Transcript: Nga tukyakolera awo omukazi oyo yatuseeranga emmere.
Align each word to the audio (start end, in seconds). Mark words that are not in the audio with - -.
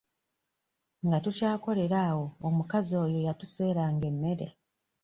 Nga 1.05 1.17
tukyakolera 1.23 1.97
awo 2.09 2.25
omukazi 2.47 2.93
oyo 3.03 3.17
yatuseeranga 3.27 4.03
emmere. 4.11 4.47